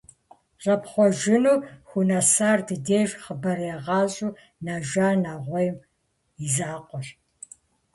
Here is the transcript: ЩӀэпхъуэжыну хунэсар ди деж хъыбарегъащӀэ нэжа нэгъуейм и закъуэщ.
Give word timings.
ЩӀэпхъуэжыну 0.61 1.59
хунэсар 1.87 2.59
ди 2.67 2.75
деж 2.85 3.09
хъыбарегъащӀэ 3.23 4.29
нэжа 4.63 5.09
нэгъуейм 5.23 5.75
и 6.43 6.47
закъуэщ. 6.55 7.07